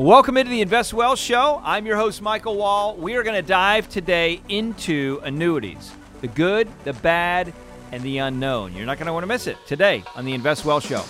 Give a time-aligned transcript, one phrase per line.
[0.00, 1.60] Welcome into the Invest Well Show.
[1.62, 2.96] I'm your host, Michael Wall.
[2.96, 5.92] We are going to dive today into annuities
[6.22, 7.52] the good, the bad,
[7.92, 8.74] and the unknown.
[8.74, 11.04] You're not going to want to miss it today on the Invest Well Show.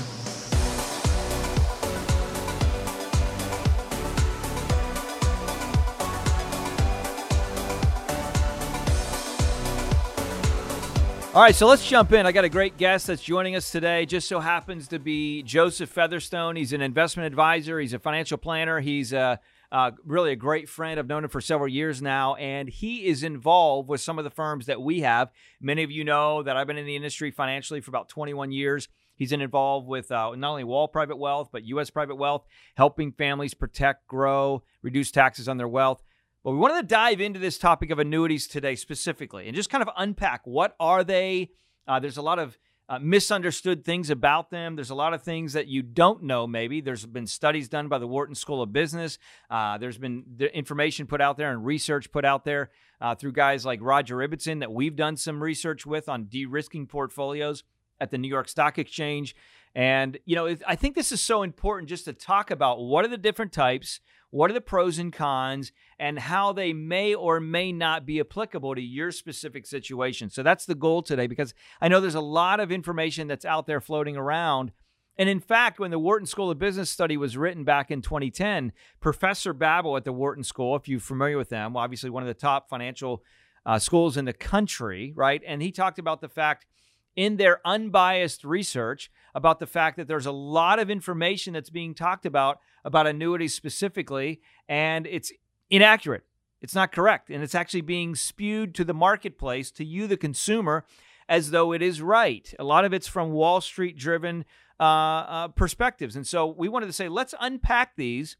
[11.40, 12.26] All right, so let's jump in.
[12.26, 14.04] I got a great guest that's joining us today.
[14.04, 16.54] Just so happens to be Joseph Featherstone.
[16.54, 19.40] He's an investment advisor, he's a financial planner, he's a,
[19.72, 21.00] uh, really a great friend.
[21.00, 24.30] I've known him for several years now, and he is involved with some of the
[24.30, 25.30] firms that we have.
[25.62, 28.88] Many of you know that I've been in the industry financially for about 21 years.
[29.14, 31.88] He's involved with uh, not only Wall Private Wealth, but U.S.
[31.88, 32.44] Private Wealth,
[32.74, 36.02] helping families protect, grow, reduce taxes on their wealth.
[36.42, 39.82] But we wanted to dive into this topic of annuities today specifically and just kind
[39.82, 41.50] of unpack what are they.
[41.86, 44.74] Uh, there's a lot of uh, misunderstood things about them.
[44.74, 46.80] There's a lot of things that you don't know, maybe.
[46.80, 49.18] There's been studies done by the Wharton School of Business.
[49.50, 53.32] Uh, there's been the information put out there and research put out there uh, through
[53.32, 57.64] guys like Roger Ibbotson that we've done some research with on de risking portfolios
[58.00, 59.36] at the New York Stock Exchange.
[59.74, 63.08] And, you know, I think this is so important just to talk about what are
[63.08, 64.00] the different types,
[64.30, 68.74] what are the pros and cons, and how they may or may not be applicable
[68.74, 70.30] to your specific situation.
[70.30, 73.66] So that's the goal today because I know there's a lot of information that's out
[73.66, 74.72] there floating around.
[75.18, 78.72] And in fact, when the Wharton School of Business study was written back in 2010,
[79.00, 82.34] Professor Babbel at the Wharton School, if you're familiar with them, obviously one of the
[82.34, 83.22] top financial
[83.66, 85.42] uh, schools in the country, right?
[85.46, 86.66] And he talked about the fact
[87.16, 91.94] in their unbiased research about the fact that there's a lot of information that's being
[91.94, 95.32] talked about about annuities specifically, and it's
[95.68, 96.24] inaccurate.
[96.60, 97.30] It's not correct.
[97.30, 100.84] And it's actually being spewed to the marketplace, to you, the consumer,
[101.28, 102.52] as though it is right.
[102.58, 104.44] A lot of it's from Wall Street driven
[104.78, 106.16] uh, uh, perspectives.
[106.16, 108.36] And so we wanted to say, let's unpack these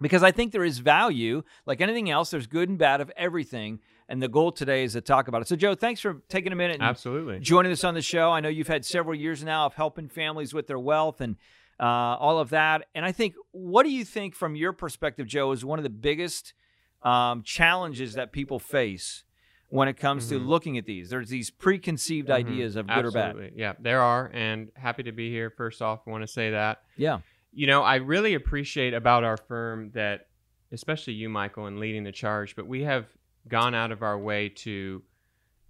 [0.00, 1.42] because I think there is value.
[1.66, 3.80] Like anything else, there's good and bad of everything.
[4.08, 5.48] And the goal today is to talk about it.
[5.48, 8.30] So, Joe, thanks for taking a minute absolutely joining us on the show.
[8.30, 11.36] I know you've had several years now of helping families with their wealth and
[11.80, 12.86] uh, all of that.
[12.94, 15.90] And I think, what do you think from your perspective, Joe, is one of the
[15.90, 16.54] biggest
[17.02, 19.24] um, challenges that people face
[19.68, 20.38] when it comes mm-hmm.
[20.38, 21.10] to looking at these?
[21.10, 22.48] There's these preconceived mm-hmm.
[22.48, 23.46] ideas of good Absolutely.
[23.46, 23.52] or bad.
[23.56, 24.30] Yeah, there are.
[24.32, 25.50] And happy to be here.
[25.50, 26.82] First off, I want to say that.
[26.96, 27.18] Yeah.
[27.52, 30.28] You know, I really appreciate about our firm that,
[30.72, 33.06] especially you, Michael, and leading the charge, but we have
[33.48, 35.02] gone out of our way to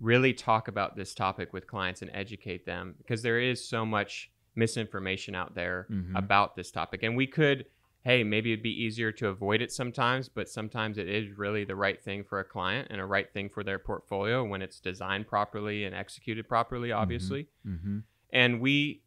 [0.00, 4.30] really talk about this topic with clients and educate them because there is so much
[4.54, 6.16] misinformation out there mm-hmm.
[6.16, 7.02] about this topic.
[7.02, 7.66] And we could,
[8.02, 11.76] hey, maybe it'd be easier to avoid it sometimes, but sometimes it is really the
[11.76, 15.26] right thing for a client and a right thing for their portfolio when it's designed
[15.26, 16.98] properly and executed properly, mm-hmm.
[16.98, 17.48] obviously.
[17.66, 17.98] Mm-hmm.
[18.32, 19.02] And we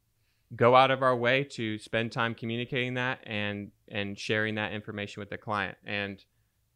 [0.55, 5.19] go out of our way to spend time communicating that and and sharing that information
[5.19, 5.77] with the client.
[5.85, 6.23] And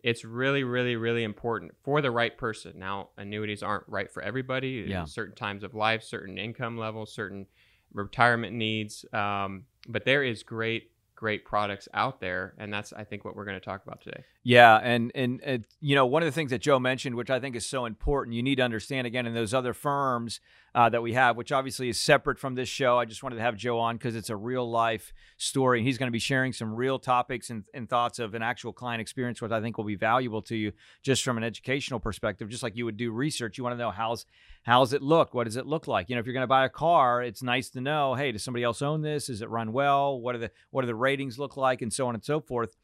[0.03, 2.78] it's really, really, really important for the right person.
[2.78, 4.86] Now, annuities aren't right for everybody.
[4.88, 5.06] Yeah.
[5.06, 7.47] Certain times of life, certain income levels, certain
[7.94, 9.06] retirement needs.
[9.13, 13.46] Um, but there is great great products out there and that's i think what we're
[13.46, 14.24] going to talk about today.
[14.44, 17.56] Yeah and, and you know one of the things that joe mentioned which i think
[17.56, 20.40] is so important you need to understand again in those other firms
[20.75, 23.41] uh, that we have which obviously is separate from this show i just wanted to
[23.41, 26.51] have joe on because it's a real life story and he's going to be sharing
[26.51, 29.85] some real topics and, and thoughts of an actual client experience which i think will
[29.85, 30.72] be valuable to you
[31.03, 33.57] just from an educational perspective just like you would do research.
[33.57, 34.25] You want to know how's
[34.63, 35.34] how's it look?
[35.34, 36.09] What does it look like?
[36.09, 38.44] You know, if you're going to buy a car, it's nice to know, hey, does
[38.44, 39.29] somebody else own this?
[39.29, 40.19] Is it run well?
[40.19, 42.75] What are the what do the ratings look like, and so on and so forth.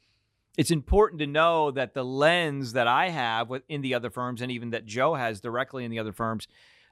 [0.57, 4.51] It's important to know that the lens that I have in the other firms, and
[4.51, 6.47] even that Joe has directly in the other firms,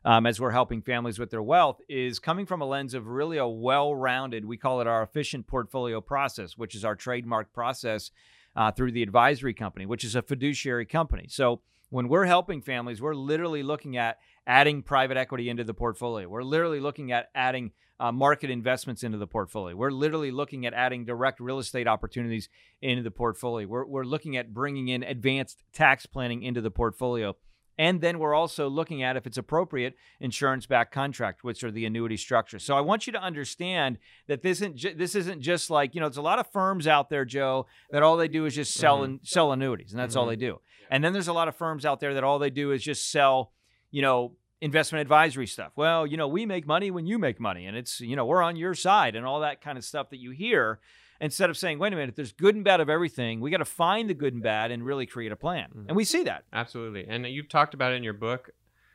[0.06, 3.38] um, as we're helping families with their wealth, is coming from a lens of really
[3.38, 4.46] a well-rounded.
[4.46, 8.12] We call it our efficient portfolio process, which is our trademark process
[8.56, 11.26] uh, through the advisory company, which is a fiduciary company.
[11.28, 16.28] So when we're helping families, we're literally looking at adding private equity into the portfolio.
[16.28, 19.76] We're literally looking at adding uh, market investments into the portfolio.
[19.76, 22.48] We're literally looking at adding direct real estate opportunities
[22.82, 23.68] into the portfolio.
[23.68, 27.36] We're, we're looking at bringing in advanced tax planning into the portfolio.
[27.80, 31.86] And then we're also looking at, if it's appropriate, insurance backed contract, which are the
[31.86, 32.64] annuity structures.
[32.64, 36.02] So I want you to understand that this isn't, ju- this isn't just like, you
[36.02, 38.74] know, there's a lot of firms out there, Joe, that all they do is just
[38.74, 39.18] sell, mm-hmm.
[39.22, 40.22] sell annuities, and that's mm-hmm.
[40.22, 40.60] all they do.
[40.90, 43.12] And then there's a lot of firms out there that all they do is just
[43.12, 43.52] sell
[43.92, 45.72] you know, investment advisory stuff.
[45.76, 48.42] Well, you know, we make money when you make money, and it's, you know, we're
[48.42, 50.80] on your side and all that kind of stuff that you hear.
[51.20, 53.66] Instead of saying, wait a minute, there's good and bad of everything, we got to
[53.66, 55.70] find the good and bad and really create a plan.
[55.70, 55.88] Mm-hmm.
[55.88, 56.44] And we see that.
[56.54, 57.08] Absolutely.
[57.08, 58.52] And you've talked about it in your book.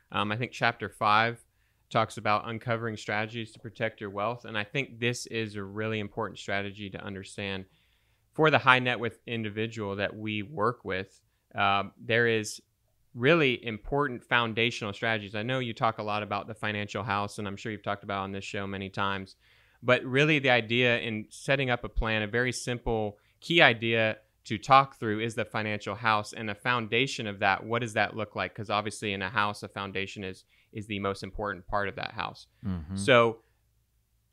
[0.09, 1.43] Um, I think chapter five
[1.89, 4.45] talks about uncovering strategies to protect your wealth.
[4.45, 7.65] And I think this is a really important strategy to understand
[8.31, 11.21] for the high net worth individual that we work with,
[11.55, 12.61] um, there is
[13.15, 15.35] really important foundational strategies.
[15.35, 18.03] I know you talk a lot about the financial house, and I'm sure you've talked
[18.03, 19.35] about on this show many times.
[19.81, 24.57] But really, the idea in setting up a plan, a very simple key idea to
[24.57, 27.65] talk through is the financial house and the foundation of that.
[27.65, 28.53] What does that look like?
[28.53, 32.13] Because obviously, in a house, a foundation is is the most important part of that
[32.13, 32.47] house.
[32.65, 32.97] Mhm.
[32.97, 33.43] So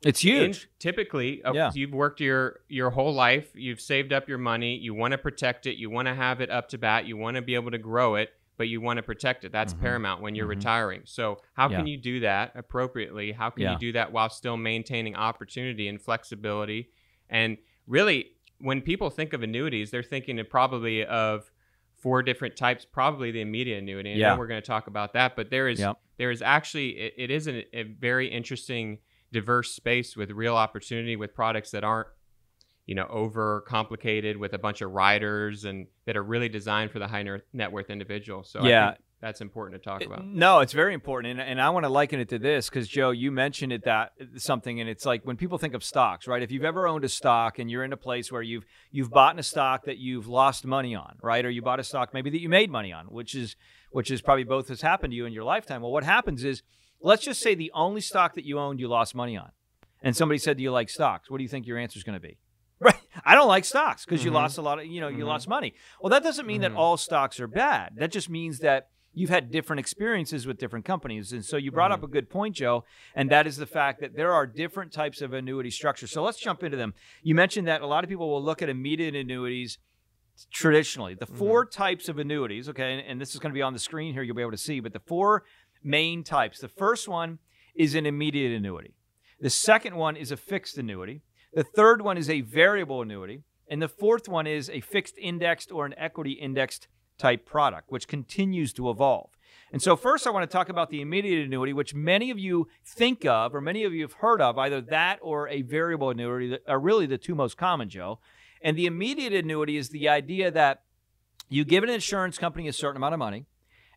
[0.03, 0.67] It's in- huge.
[0.79, 3.51] typically, uh, you've worked your your whole life.
[3.53, 4.75] You've saved up your money.
[4.77, 5.77] You want to protect it.
[5.77, 7.05] You want to have it up to bat.
[7.05, 9.51] You want to be able to grow it, but you want to protect it.
[9.51, 9.79] That's Mhm.
[9.79, 10.49] paramount when you're Mhm.
[10.57, 11.01] retiring.
[11.05, 13.31] So, how can you do that appropriately?
[13.31, 13.71] How can Yeah.
[13.73, 16.91] you do that while still maintaining opportunity and flexibility?
[17.27, 21.49] And really, when people think of annuities, they're thinking of probably of
[21.95, 22.85] four different types.
[22.85, 24.11] Probably the immediate annuity.
[24.11, 24.37] And Yeah.
[24.37, 25.97] we're going to talk about that, but there is Yep.
[26.17, 28.99] there is actually it, it is an, a very interesting
[29.31, 32.09] diverse space with real opportunity with products that aren't
[32.91, 36.99] you know over complicated with a bunch of riders and that are really designed for
[36.99, 38.83] the high net worth individual so Yeah.
[38.83, 41.85] I think that's important to talk about No, it's very important, and, and I want
[41.85, 45.21] to liken it to this because Joe, you mentioned it that something, and it's like
[45.23, 46.43] when people think of stocks, right?
[46.43, 49.39] If you've ever owned a stock and you're in a place where you've you've bought
[49.39, 52.41] a stock that you've lost money on, right, or you bought a stock maybe that
[52.41, 53.55] you made money on, which is
[53.91, 55.81] which is probably both has happened to you in your lifetime.
[55.81, 56.61] Well, what happens is,
[56.99, 59.51] let's just say the only stock that you owned you lost money on,
[60.01, 62.19] and somebody said, "Do you like stocks?" What do you think your answer is going
[62.19, 62.37] to be?
[63.25, 64.35] I don't like stocks because you Mhm.
[64.35, 65.27] lost a lot of, you know, you Mhm.
[65.27, 65.73] lost money.
[65.99, 66.77] Well, that doesn't mean that Mhm.
[66.77, 67.95] all stocks are bad.
[67.97, 71.33] That just means that you've had different experiences with different companies.
[71.33, 74.15] And so you brought up a good point, Joe, and that is the fact that
[74.15, 76.11] there are different types of annuity structures.
[76.11, 76.93] So let's jump into them.
[77.21, 79.77] You mentioned that a lot of people will look at immediate annuities
[80.49, 81.13] traditionally.
[81.13, 83.79] The 4 types of annuities, okay, and, and this is going to be on the
[83.79, 85.43] screen here, you'll be able to see, but the four
[85.83, 86.59] main types.
[86.59, 87.39] The first one
[87.75, 88.93] is an immediate annuity.
[89.39, 91.21] The second one is a fixed annuity.
[91.53, 93.43] The third one is a variable annuity.
[93.71, 98.05] And the fourth one is a fixed indexed or an equity indexed type product, which
[98.05, 99.29] continues to evolve.
[99.71, 102.67] And so, first, I want to talk about the immediate annuity, which many of you
[102.85, 106.49] think of, or many of you have heard of, either that or a variable annuity
[106.49, 108.19] that are really the two most common, Joe.
[108.61, 110.83] And the immediate annuity is the idea that
[111.47, 113.45] you give an insurance company a certain amount of money,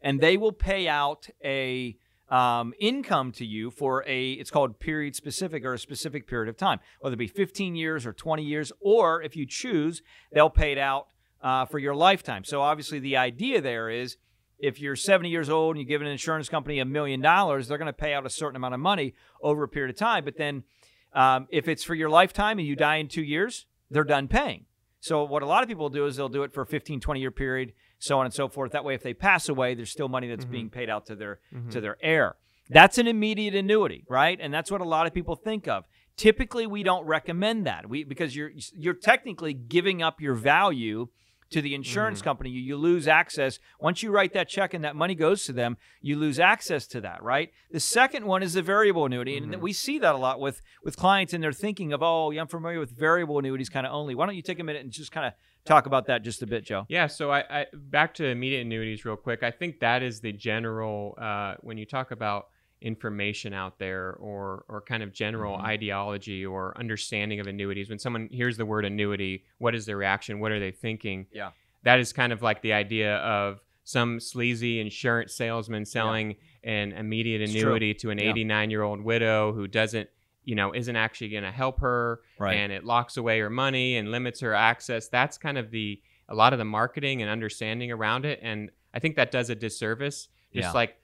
[0.00, 1.96] and they will pay out a
[2.28, 6.56] um, income to you for a it's called period specific or a specific period of
[6.56, 10.72] time, whether it be 15 years or 20 years, or if you choose, they'll pay
[10.72, 11.08] it out
[11.42, 12.44] uh, for your lifetime.
[12.44, 14.16] So obviously, the idea there is
[14.58, 17.78] if you're 70 years old and you give an insurance company a million dollars, they're
[17.78, 20.24] going to pay out a certain amount of money over a period of time.
[20.24, 20.64] But then,
[21.12, 24.64] um, if it's for your lifetime and you die in two years, they're done paying.
[25.00, 27.20] So what a lot of people do is they'll do it for a 15, 20
[27.20, 28.72] year period, so on and so forth.
[28.72, 30.50] That way, if they pass away, there's still money that's Mhm.
[30.50, 31.70] being paid out to their Mhm.
[31.70, 32.36] to their heir.
[32.70, 34.38] That's an immediate annuity, right?
[34.40, 35.84] And that's what a lot of people think of.
[36.16, 37.88] Typically, we don't recommend that.
[37.88, 41.08] We because you're you're technically giving up your value
[41.50, 42.24] to the insurance Mhm.
[42.24, 42.50] company.
[42.50, 45.76] You, you lose access once you write that check and that money goes to them.
[46.00, 47.52] You lose access to that, right?
[47.70, 49.60] The second one is the variable annuity, and Mhm.
[49.60, 52.48] we see that a lot with with clients, and they're thinking of, oh, yeah, I'm
[52.48, 54.14] familiar with variable annuities, kind of only.
[54.14, 56.46] Why don't you take a minute and just kind of talk about that just a
[56.46, 56.86] bit, Joe?
[56.88, 59.42] Yeah, so I, I back to immediate annuities real quick.
[59.42, 62.48] I think that is the general uh, when you talk about
[62.80, 65.62] information out there or or kind of general Mhm.
[65.64, 67.88] ideology or understanding of annuities.
[67.88, 70.38] When someone hears the word annuity, what is their reaction?
[70.38, 71.26] What are they thinking?
[71.32, 71.50] Yeah.
[71.82, 77.42] that is kind of like the idea of some sleazy insurance salesman selling an immediate
[77.42, 77.60] It's true.
[77.60, 78.30] annuity to an Yeah.
[78.30, 80.08] 89 year old widow who doesn't
[80.44, 82.54] you know isn't actually going to help her Right.
[82.54, 86.34] and it locks away her money and limits her access that's kind of the a
[86.34, 90.28] lot of the marketing and understanding around it and i think that does a disservice
[90.52, 90.72] just Yeah.
[90.72, 90.96] like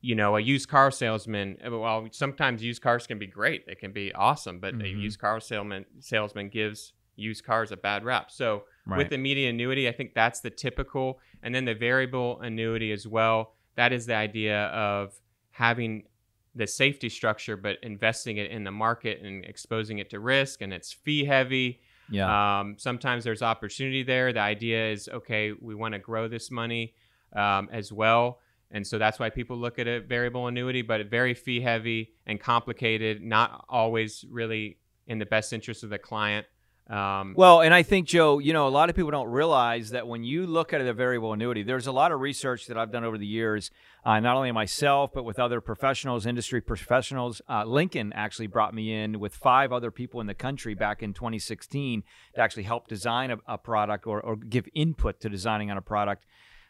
[0.00, 3.74] you know a used car salesman uh, well sometimes used cars can be great they
[3.74, 5.00] can be awesome but a Mhm.
[5.02, 8.98] used car salesman salesman gives used cars a bad rap so Right.
[8.98, 13.54] with immediate annuity i think that's the typical and then the variable annuity as well
[13.76, 15.14] that is the idea of
[15.50, 16.04] having
[16.54, 20.72] the safety structure but investing it in the market and exposing it to risk and
[20.72, 21.80] it's fee heavy
[22.10, 22.60] yeah.
[22.60, 24.32] um, sometimes there's opportunity there.
[24.32, 26.94] The idea is, okay, we want to grow this money
[27.34, 28.40] um, as well.
[28.72, 32.38] And so that's why people look at a variable annuity, but very fee heavy and
[32.38, 36.46] complicated, not always really in the best interest of the client.
[36.90, 40.08] Um, Well, and I think Joe, you know, a lot of people don't realize that
[40.08, 43.04] when you look at a variable annuity, there's a lot of research that I've done
[43.04, 43.70] over the years,
[44.04, 47.40] uh, not only myself but with other professionals, industry professionals.
[47.48, 51.14] Uh, Lincoln actually brought me in with five other people in the country back in
[51.14, 52.02] 2016
[52.34, 55.82] to actually help design a, a product or, or give input to designing on a
[55.82, 56.26] product.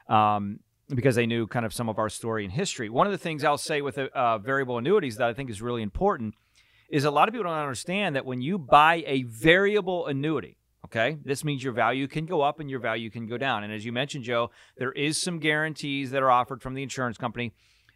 [0.07, 0.61] Um,
[0.93, 2.89] because they knew kind of some of our story and history.
[2.89, 5.83] One of the things I'll say with uh, variable annuities that I think is really
[5.83, 6.35] important
[6.91, 11.19] is a lot of people don't understand that when you buy a variable annuity, Okay.
[11.25, 13.63] This means your value can go up and your value can go down.
[13.63, 17.17] And as you mentioned, Joe, there is some guarantees that are offered from the insurance
[17.17, 17.53] company.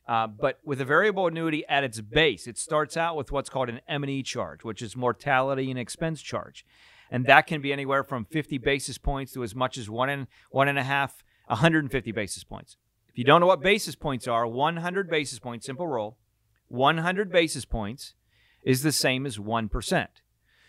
[0.07, 3.69] Uh, but with a variable annuity at its base, it starts out with what's called
[3.69, 6.65] an M&E charge, which is mortality and expense charge.
[7.11, 10.27] And that can be anywhere from 50 basis points to as much as one and
[10.51, 12.77] one and a half, 150 basis points.
[13.09, 16.19] If you don't know what basis points are, 100 basis points, simple rule,
[16.69, 18.15] 100 basis points
[18.65, 20.07] is the same as 1%.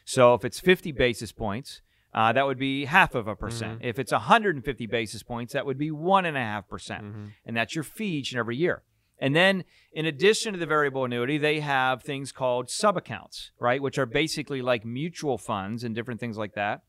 [0.04, 1.82] So if it's 50 basis points,
[2.14, 3.80] uh, that would be half of a percent.
[3.80, 3.88] Mm-hmm.
[3.88, 7.04] If it's 150 basis points, that would be one and a half percent.
[7.04, 7.32] Mhm.
[7.46, 8.84] And that's your fee each and every year.
[9.20, 13.82] And then, in addition to the variable annuity, they have things called sub accounts, right?
[13.82, 16.84] Which are basically like mutual funds and different things like that,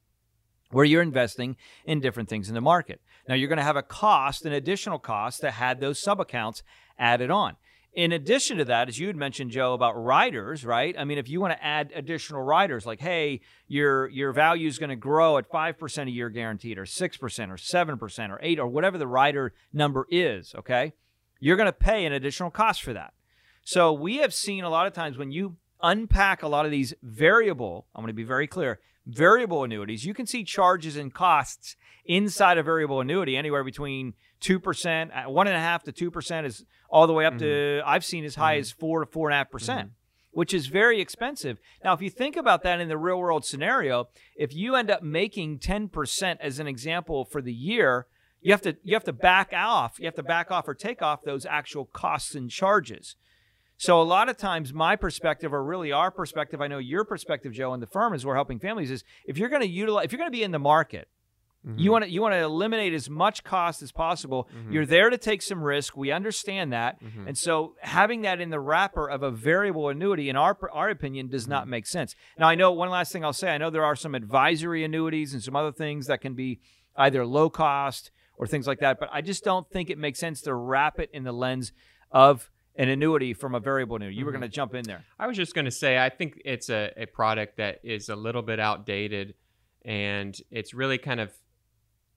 [0.71, 3.01] where you're investing in different things in the market.
[3.29, 6.63] Now, you're going to have a cost, an additional cost to have those sub accounts
[6.99, 7.57] added on.
[7.97, 10.95] In addition to that, as you had mentioned, Joe, about riders, right?
[10.99, 14.79] I mean, if you want to add additional riders, like, hey, your your value is
[14.79, 18.31] going to grow at five percent a year guaranteed, or six percent, or seven percent,
[18.31, 20.93] or eight, or whatever the rider number is, okay?
[21.41, 23.15] You're going to pay an additional cost for that.
[23.63, 26.93] So we have seen a lot of times when you unpack a lot of these
[27.03, 31.77] variable, I'm going to be very clear, variable annuities, you can see charges and costs
[32.05, 36.65] inside a variable annuity anywhere between 2%, uh, one and a half to 2% is
[36.89, 37.89] all the way up to, mm-hmm.
[37.89, 38.81] I've seen as high as mm-hmm.
[38.81, 39.89] four to four and a half percent.
[39.89, 39.93] Mm-hmm.
[40.33, 41.59] Which is very expensive.
[41.83, 45.03] Now, if you think about that in the real world scenario, if you end up
[45.03, 48.07] making 10% as an example for the year,
[48.43, 51.01] you have to you have to back off, you have to back off or take
[51.01, 53.17] off those actual costs and charges.
[53.79, 57.53] So a lot of times my perspective or really our perspective, I know your perspective,
[57.53, 60.13] Joe, and the firm is we're helping families is if you're going to utilize if
[60.13, 61.09] you're going to be in the market,
[61.65, 61.91] you mm-hmm.
[61.91, 64.49] want to you want to eliminate as much cost as possible.
[64.57, 64.73] Mm-hmm.
[64.73, 65.97] You're there to take some risk.
[65.97, 67.03] We understand that.
[67.03, 67.29] Mm-hmm.
[67.29, 71.29] And so having that in the wrapper of a variable annuity in our our opinion
[71.29, 72.15] does not make sense.
[72.39, 75.35] Now I know one last thing I'll say, I know there are some advisory annuities
[75.35, 76.61] and some other things that can be
[76.97, 80.43] either low cost or things like that, but I just don't think it makes sense
[80.43, 81.73] to wrap it in the lens
[82.13, 84.17] of an annuity from a variable annuity.
[84.17, 85.05] You were going to jump in there.
[85.19, 88.17] I was just going to say, I think it's a, a product that is a
[88.17, 89.35] little bit outdated
[89.85, 91.33] and it's really kind of,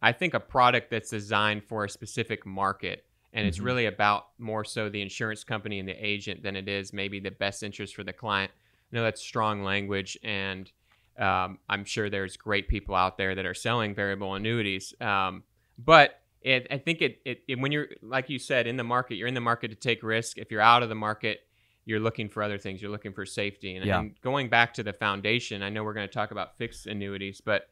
[0.01, 3.05] I think, a product that's designed for a specific market.
[3.31, 3.65] And it's Mhm.
[3.65, 7.29] really about more so the insurance company and the agent than it is maybe the
[7.31, 8.51] best interest for the client.
[8.91, 10.71] I know that's strong language, and
[11.19, 14.95] um, I'm sure there's great people out there that are selling variable annuities.
[14.99, 15.43] Um,
[15.77, 19.15] but it, I think it, it, it when you're like you said in the market,
[19.15, 20.37] you're in the market to take risk.
[20.37, 21.41] If you're out of the market,
[21.85, 22.81] you're looking for other things.
[22.81, 23.75] You're looking for safety.
[23.75, 23.99] And, Yeah.
[23.99, 27.41] and going back to the foundation, I know we're going to talk about fixed annuities,
[27.41, 27.63] but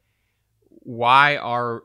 [0.70, 1.84] why are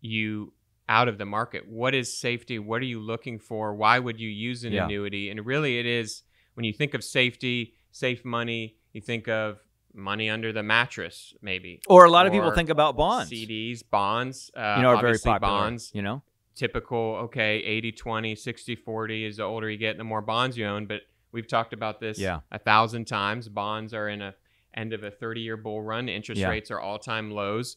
[0.00, 0.52] you
[0.88, 1.68] out of the market?
[1.68, 2.58] What is safety?
[2.58, 3.74] What are you looking for?
[3.74, 4.84] Why would you use an Yeah.
[4.84, 5.30] annuity?
[5.30, 6.22] And really, it is
[6.54, 9.58] when you think of safety, safe money, you think of
[9.98, 11.80] money under the mattress, maybe.
[11.88, 13.30] Or a lot of people think about bonds.
[13.30, 15.38] CDs, bonds, uh, you know, are very popular.
[15.40, 16.22] bonds You know,
[16.54, 20.66] typical okay 80 20 60 40 as the older you get the more bonds you
[20.66, 22.40] own but we've talked about this Yeah.
[22.50, 24.34] a thousand times bonds are in a
[24.74, 26.48] end of a 30 year bull run interest Yeah.
[26.48, 27.76] rates are all time lows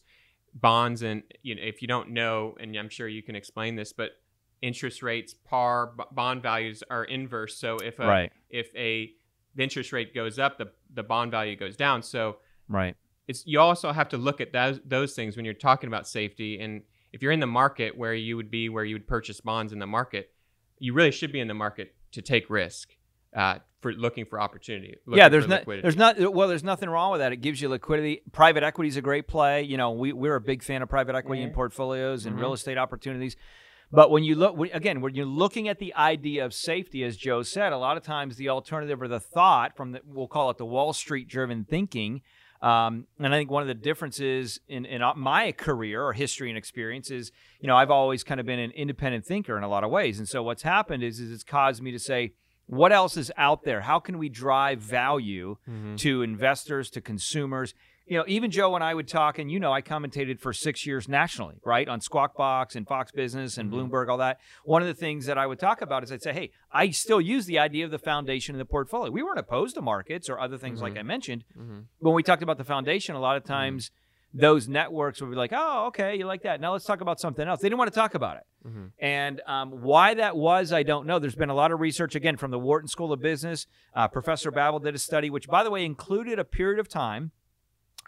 [0.52, 3.92] bonds and you know if you don't know and i'm sure you can explain this
[3.92, 4.10] but
[4.62, 9.12] interest rates par b- bond values are inverse so if a right, if a
[9.54, 12.36] the interest rate goes up the the bond value goes down so
[12.68, 12.96] right.
[13.28, 16.60] it's you also have to look at those those things when you're talking about safety
[16.60, 16.82] and
[17.12, 19.78] if you're in the market where you would be where you would purchase bonds in
[19.78, 20.30] the market
[20.78, 22.96] you really should be in the market to take risk
[23.34, 25.82] uh, for looking for opportunity looking yeah, there's for no, liquidity.
[25.82, 27.32] there's not well, there's nothing wrong with that.
[27.32, 28.20] It gives you liquidity.
[28.30, 29.62] Private equity is a great play.
[29.62, 31.54] You know, we we're a big fan of private equity in Mhm.
[31.54, 32.40] portfolios and Mhm.
[32.40, 33.36] real estate opportunities.
[33.92, 37.42] But when you look again, when you're looking at the idea of safety, as Joe
[37.42, 40.56] said, a lot of times the alternative or the thought from the we'll call it
[40.56, 42.22] the Wall Street driven thinking.
[42.62, 46.56] Um, and I think one of the differences in, in my career or history and
[46.56, 49.82] experience is, you know, I've always kind of been an independent thinker in a lot
[49.82, 50.18] of ways.
[50.20, 52.34] And so what's happened is, is it's caused me to say,
[52.66, 53.80] what else is out there?
[53.80, 55.98] How can we drive value Mhm.
[55.98, 57.74] to investors, to consumers?
[58.12, 60.84] You know, even Joe and I would talk, and you know, I commentated for six
[60.86, 63.88] years nationally, right, on Squawk Box and Fox Business and Mhm.
[63.90, 64.38] Bloomberg, all that.
[64.66, 67.22] One of the things that I would talk about is I'd say, hey, I still
[67.22, 69.10] use the idea of the foundation in the portfolio.
[69.10, 70.98] We weren't opposed to markets or other things like Mhm.
[70.98, 71.44] I mentioned.
[71.58, 71.84] Mhm.
[72.00, 73.90] When we talked about the foundation, a lot of times
[74.34, 76.60] those networks would be like, oh, okay, you like that.
[76.60, 77.62] Now let's talk about something else.
[77.62, 78.42] They didn't want to talk about it.
[78.68, 78.90] Mhm.
[78.98, 81.18] And um, why that was, I don't know.
[81.18, 83.66] There's been a lot of research, again, from the Wharton School of Business.
[83.94, 87.32] Uh, Professor Babbel did a study, which, by the way, included a period of time.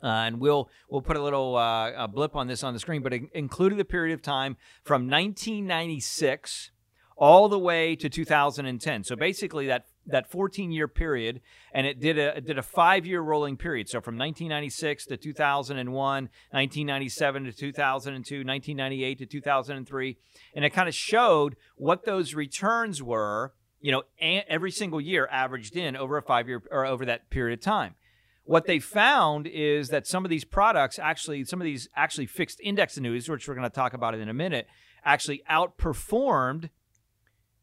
[0.02, 3.02] Uh, and we'll we'll put a little uh, a blip on this on the screen,
[3.02, 6.70] but it included a period of time from 1996
[7.16, 9.04] all the way to 2010.
[9.04, 11.40] So basically, that that 14 year period,
[11.72, 13.88] and it did a it did a five year rolling period.
[13.88, 20.16] So from 1996 to 2001, 1997 to 2002, 1998 to 2003,
[20.54, 23.52] and it kind of showed what those returns were.
[23.80, 27.58] You know, every single year averaged in over a five year or over that period
[27.58, 27.96] of time.
[28.44, 32.60] What they found is that some of these products actually, some of these actually fixed
[32.62, 34.66] index annuities, which we're going to talk about in a minute,
[35.04, 36.68] actually outperformed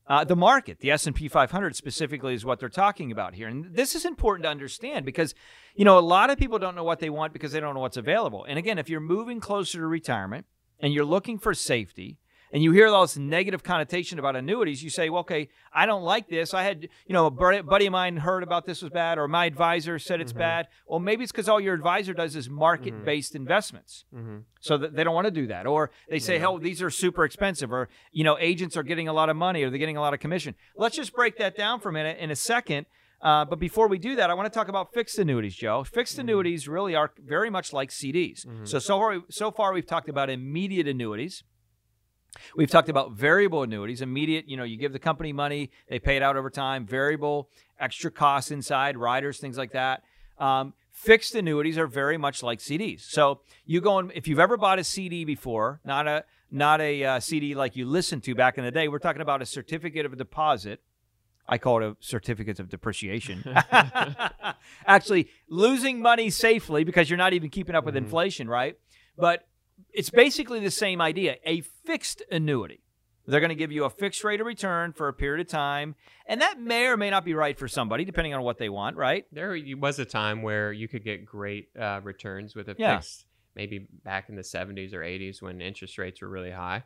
[0.07, 0.79] uh, the market.
[0.79, 3.47] The S&P 500 specifically is what they're talking about here.
[3.47, 5.35] And this is important to understand because,
[5.75, 7.79] you know, a lot of people don't know what they want because they don't know
[7.79, 8.43] what's available.
[8.43, 10.45] And again, if you're moving closer to retirement
[10.79, 12.17] and you're looking for safety,
[12.53, 16.03] and you hear all this negative connotation about annuities, you say, well, okay, I don't
[16.03, 16.53] like this.
[16.53, 19.45] I had, you know, a buddy of mine heard about this was bad, or my
[19.45, 20.39] advisor said it's mm-hmm.
[20.39, 20.67] bad.
[20.85, 23.43] Well, maybe it's because all your advisor does is market based mm-hmm.
[23.43, 24.05] investments.
[24.13, 24.39] Mm-hmm.
[24.59, 25.65] So that they don't want to do that.
[25.65, 26.41] Or they say, yeah.
[26.41, 29.63] hell, these are super expensive, or, you know, agents are getting a lot of money,
[29.63, 30.55] or they're getting a lot of commission.
[30.75, 32.85] Let's just break that down for a minute in a second.
[33.21, 35.83] Uh, but before we do that, I want to talk about fixed annuities, Joe.
[35.83, 36.21] Fixed mm-hmm.
[36.21, 38.45] annuities really are very much like CDs.
[38.45, 38.65] Mm-hmm.
[38.65, 41.43] So so far, so far we've talked about immediate annuities.
[42.55, 46.15] We've talked about variable annuities, immediate, you know, you give the company money, they pay
[46.15, 50.03] it out over time, variable, extra costs inside, riders, things like that.
[50.37, 53.01] Um, fixed annuities are very much like CDs.
[53.01, 57.03] So you go and if you've ever bought a CD before, not a not a
[57.03, 60.05] uh, CD like you listened to back in the day, we're talking about a certificate
[60.05, 60.81] of deposit.
[61.47, 63.43] I call it a certificate of depreciation.
[64.85, 68.05] Actually, losing money safely because you're not even keeping up with mm-hmm.
[68.05, 68.77] inflation, right?
[69.17, 69.47] But
[69.93, 72.81] it's basically the same idea a fixed annuity.
[73.27, 75.95] They're going to give you a fixed rate of return for a period of time.
[76.25, 78.97] And that may or may not be right for somebody, depending on what they want,
[78.97, 79.25] right?
[79.31, 82.97] There was a time where you could get great uh, returns with a yeah.
[82.97, 86.83] fixed, maybe back in the 70s or 80s when interest rates were really high.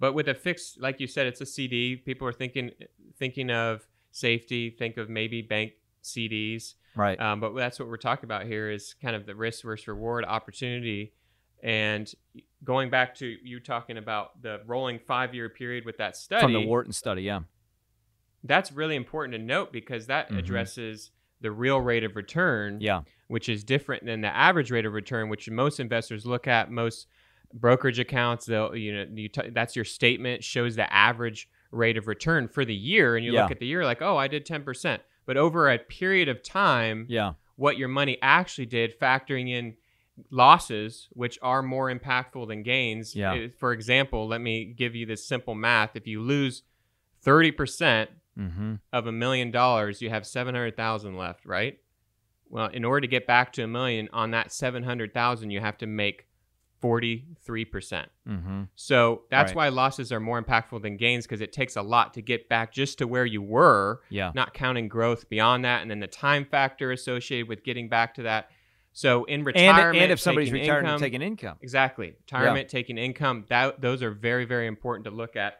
[0.00, 1.96] But with a fixed, like you said, it's a CD.
[1.96, 2.70] People are thinking
[3.18, 5.72] thinking of safety, think of maybe bank
[6.02, 6.74] CDs.
[6.96, 7.20] Right.
[7.20, 10.24] Um, but that's what we're talking about here is kind of the risk versus reward
[10.24, 11.12] opportunity
[11.62, 12.12] and
[12.64, 16.52] going back to you talking about the rolling five year period with that study from
[16.52, 17.40] the Wharton study, yeah,
[18.42, 20.38] that's really important to note because that mm-hmm.
[20.38, 24.92] addresses the real rate of return, yeah, which is different than the average rate of
[24.92, 26.70] return, which most investors look at.
[26.70, 27.06] Most
[27.52, 32.06] brokerage accounts, they'll you know you t- that's your statement shows the average rate of
[32.06, 33.42] return for the year, and you yeah.
[33.42, 36.42] look at the year like, oh, I did ten percent, but over a period of
[36.42, 39.76] time, yeah, what your money actually did, factoring in
[40.30, 43.14] losses, which are more impactful than gains.
[43.14, 43.48] Yeah.
[43.58, 45.96] For example, let me give you this simple math.
[45.96, 46.62] If you lose
[47.24, 48.74] 30% mm-hmm.
[48.92, 51.78] of a million dollars, you have 700,000 left, right?
[52.48, 55.86] Well, in order to get back to a million on that 700,000, you have to
[55.86, 56.26] make
[56.84, 57.70] 43%.
[57.70, 58.62] percent mm-hmm.
[58.74, 59.56] So that's right.
[59.56, 62.72] why losses are more impactful than gains because it takes a lot to get back
[62.72, 64.32] just to where you were, yeah.
[64.34, 65.80] not counting growth beyond that.
[65.80, 68.50] And then the time factor associated with getting back to that
[68.96, 72.78] so in retirement, and, and if somebody's retiring income, taking income, exactly, retirement, yeah.
[72.78, 75.54] taking income, that those are very, very important to look at.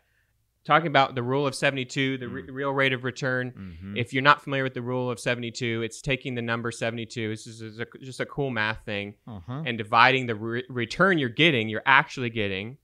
[0.65, 2.33] Talking about the rule of 72, the mm.
[2.33, 3.53] re- real rate of return.
[3.53, 3.97] Mm-hmm.
[3.97, 7.29] If you're not familiar with the rule of 72, it's taking the number 72.
[7.29, 9.65] This is a, just a cool math thing, uh-huh.
[9.67, 12.79] and dividing the re- return you're getting, you're actually getting,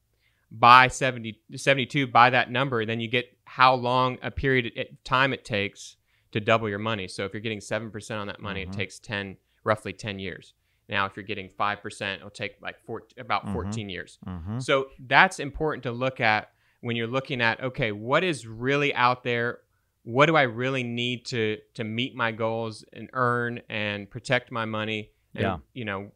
[0.50, 2.84] by 70, 72 by that number.
[2.84, 5.96] Then you get how long a period of time it takes
[6.32, 7.06] to double your money.
[7.06, 10.54] So if you're getting seven percent on that money, it takes 10 roughly 10 years.
[10.88, 13.54] Now, if you're getting 5%, it'll take like four, about mm-hmm.
[13.54, 14.18] 14 years.
[14.26, 14.58] Mm-hmm.
[14.58, 19.22] So that's important to look at when you're looking at, okay, what is really out
[19.22, 19.58] there?
[20.02, 24.64] What do I really need to, to meet my goals and earn and protect my
[24.64, 25.10] money?
[25.34, 25.56] And, yeah.
[25.74, 26.10] You know,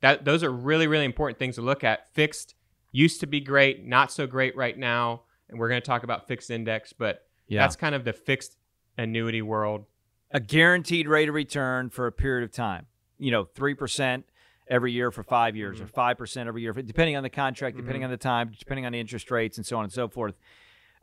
[0.00, 2.12] that those are really, really important things to look at.
[2.12, 2.54] Fixed
[2.92, 5.22] used to be great, not so great right now.
[5.48, 7.62] And we're going to talk about fixed index, but yeah.
[7.62, 8.58] that's kind of the fixed
[8.98, 9.86] annuity world
[10.30, 12.86] a guaranteed rate of return for a period of time.
[13.18, 14.24] You know, 3%
[14.68, 16.00] every year for five years mm-hmm.
[16.00, 18.06] or 5% every year, depending on the contract, depending mm-hmm.
[18.06, 20.34] on the time, depending on the interest rates, and so on and so forth.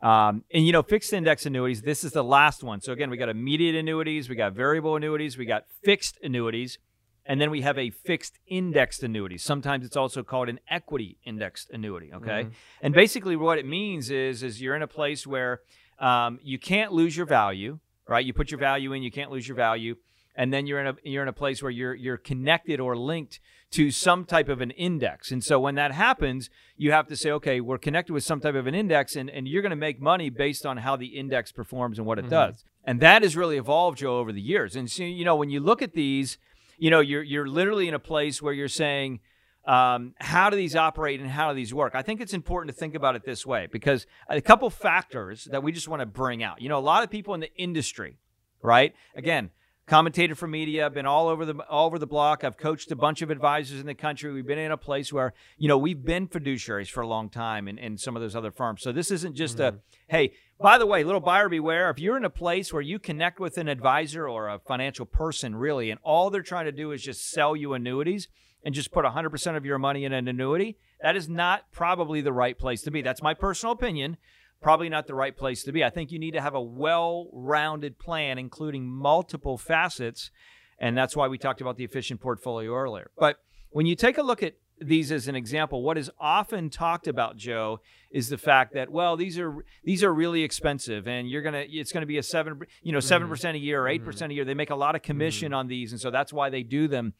[0.02, 2.82] Um, and, you know, fixed index annuities, this is the last one.
[2.82, 6.78] So, again, we got immediate annuities, we got variable annuities, we got fixed annuities,
[7.26, 9.38] and then we have a fixed indexed annuity.
[9.38, 12.44] Sometimes it's also called an equity indexed annuity, okay?
[12.44, 12.50] Mm-hmm.
[12.82, 15.62] And basically, what it means is, is you're in a place where
[15.98, 18.26] um, you can't lose your value right?
[18.26, 19.96] You put your value in, you can't lose your value,
[20.36, 23.40] and then you're in a you're in a place where you're you're connected or linked
[23.72, 25.32] to some type of an index.
[25.32, 28.56] And so when that happens, you have to say, okay, we're connected with some type
[28.56, 31.52] of an index, and, and you're going to make money based on how the index
[31.52, 32.32] performs and what it mm-hmm.
[32.32, 32.64] does.
[32.86, 34.76] And that has really evolved, Joe, over the years.
[34.76, 36.38] And so, you know, when you look at these,
[36.78, 39.20] you know, you're you're literally in a place where you're saying,
[39.66, 41.96] um, how do these operate and how do these work?
[41.96, 45.64] I think it's important to think about it this way because a couple factors that
[45.64, 46.62] we just want to bring out.
[46.62, 48.18] You know, a lot of people in the industry,
[48.62, 48.94] right?
[49.16, 49.50] Again,
[49.88, 52.44] commentator for media, been all over the all over the block.
[52.44, 54.32] I've coached a bunch of advisors in the country.
[54.32, 57.68] We've been in a place where, you know, we've been fiduciaries for a long time
[57.68, 58.84] in, in some of those other firms.
[58.84, 59.78] So this isn't just mm-hmm.
[59.78, 63.00] a hey, by the way, little buyer beware, if you're in a place where you
[63.00, 66.92] connect with an advisor or a financial person really, and all they're trying to do
[66.92, 68.28] is just sell you annuities
[68.66, 72.34] and just put 100% of your money in an annuity, that is not probably the
[72.34, 73.02] right place to be.
[73.02, 74.18] That's my personal opinion
[74.66, 75.84] probably not the right place to be.
[75.84, 80.32] I think you need to have a well rounded plan, including multiple facets.
[80.80, 83.12] And that's why we talked about the efficient portfolio earlier.
[83.16, 83.38] But
[83.70, 87.38] when you take a look at these as an example, what is often talked about,
[87.38, 87.80] Joe,
[88.12, 91.92] is the fact that well, these are these are really expensive, and you're gonna it's
[91.92, 93.32] gonna be a seven you know 7 mm-hmm.
[93.32, 94.06] percent a year or 8 mm-hmm.
[94.06, 94.46] percent a year.
[94.46, 95.60] They make a lot of commission mm-hmm.
[95.60, 97.14] on these, and so that's why they do them.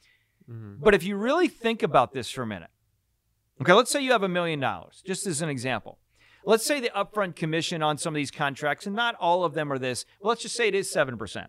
[0.50, 0.84] Mm-hmm.
[0.84, 2.70] But if you really think about this for a minute,
[3.62, 6.00] okay, let's say you have a million dollars, just as an example
[6.46, 9.72] let's say the upfront commission on some of these contracts, and not all of them
[9.72, 10.06] are this.
[10.20, 11.48] Well, let's just say it is 7%.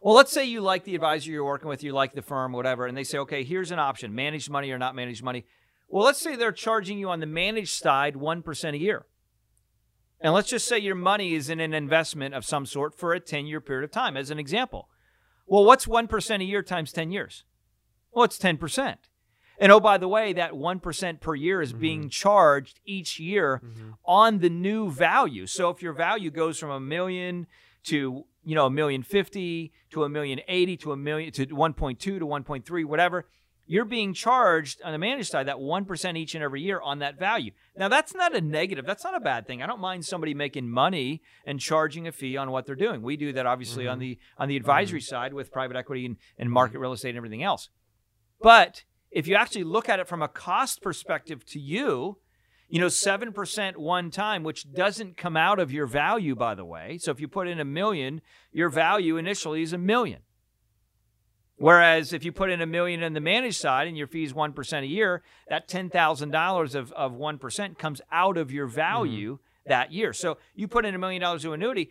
[0.00, 2.86] Well, let's say you like the advisor you're working with, you like the firm, whatever,
[2.86, 5.44] and they say, okay, here's an option managed money or not managed money.
[5.88, 9.06] Well, let's say they're charging you on the managed side 1% a year.
[10.20, 13.20] And let's just say your money is in an investment of some sort for a
[13.20, 14.88] 10 year period of time, as an example.
[15.46, 17.44] Well, what's 1% a year times 10 years?
[18.14, 18.96] Well, it's 10%.
[19.58, 21.80] And oh, by the way, that 1% per year is mm-hmm.
[21.80, 23.90] being charged each year mm-hmm.
[24.04, 25.46] on the new value.
[25.46, 27.46] So if your value goes from a million
[27.84, 31.98] to, you know, a million fifty to a million eighty to a million to 1.2
[31.98, 33.26] to 1.3, whatever,
[33.66, 37.18] you're being charged on the managed side that 1% each and every year on that
[37.18, 37.50] value.
[37.76, 38.84] Now, that's not a negative.
[38.84, 39.62] That's not a bad thing.
[39.62, 43.02] I don't mind somebody making money and charging a fee on what they're doing.
[43.02, 43.92] We do that obviously mm-hmm.
[43.92, 45.14] on the on the advisory mm-hmm.
[45.14, 47.70] side with private equity and, and market real estate and everything else.
[48.44, 52.18] But if you actually look at it from a cost perspective to you,
[52.68, 56.98] you know, 7% one time, which doesn't come out of your value, by the way.
[56.98, 58.20] So if you put in a million,
[58.52, 60.20] your value initially is a million.
[61.56, 64.34] Whereas if you put in a million in the managed side and your fee is
[64.34, 69.70] 1% a year, that $10,000 of, of 1% comes out of your value mm-hmm.
[69.70, 70.12] that year.
[70.12, 71.88] So you put in a million dollars to annuity,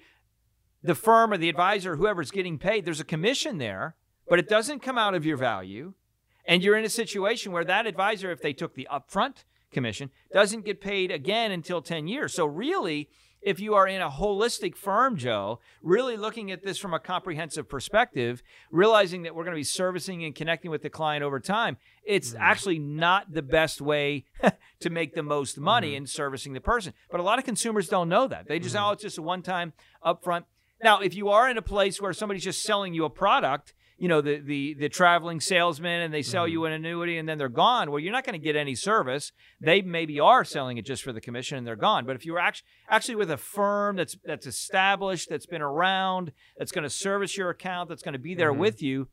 [0.83, 3.95] the firm or the advisor, whoever's getting paid, there's a commission there,
[4.29, 5.95] but it doesn't come out of your value.
[6.45, 10.65] And you're in a situation where that advisor, if they took the upfront commission, doesn't
[10.65, 12.33] get paid again until 10 years.
[12.33, 13.09] So, really,
[13.43, 17.67] if you are in a holistic firm, Joe, really looking at this from a comprehensive
[17.67, 21.77] perspective, realizing that we're going to be servicing and connecting with the client over time,
[22.03, 22.41] it's mm-hmm.
[22.41, 24.25] actually not the best way
[24.79, 25.97] to make the most money mm-hmm.
[25.97, 26.93] in servicing the person.
[27.11, 28.47] But a lot of consumers don't know that.
[28.47, 28.85] They just, mm-hmm.
[28.85, 29.73] oh, it's just a one time
[30.05, 30.45] upfront.
[30.81, 34.07] Now, if you are in a place where somebody's just selling you a product, you
[34.07, 36.53] know the the the traveling salesman and they sell mm-hmm.
[36.53, 37.91] you an annuity and then they're gone.
[37.91, 39.31] Well you're not going to get any service.
[39.61, 42.05] They maybe are selling it just for the commission and they're gone.
[42.05, 46.71] But if you're actually actually with a firm that's that's established that's been around that's
[46.71, 48.61] going to service your account that's going to be there mm-hmm.
[48.61, 49.07] with you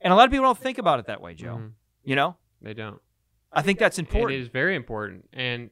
[0.00, 1.56] and a lot of people don't think about it that way joe.
[1.56, 1.68] Mm-hmm.
[2.04, 2.36] you know?
[2.60, 3.00] They don't.
[3.52, 5.28] I think that's important it is very important.
[5.32, 5.70] And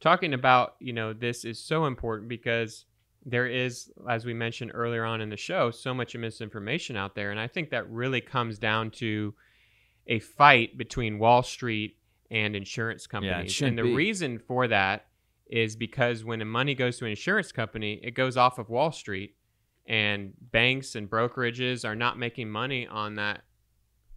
[0.00, 2.84] talking about you know this is so important because
[3.24, 7.30] there is, as we mentioned earlier on in the show, so much misinformation out there.
[7.30, 9.34] And I think that really comes down to
[10.06, 11.96] a fight between Wall Street
[12.30, 13.60] and insurance companies.
[13.60, 13.94] Yeah, and the be.
[13.94, 15.06] reason for that
[15.46, 18.92] is because when the money goes to an insurance company, it goes off of Wall
[18.92, 19.34] Street,
[19.86, 23.42] and banks and brokerages are not making money on that